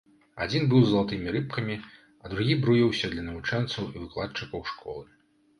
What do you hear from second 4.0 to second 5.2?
выкладчыкаў школы.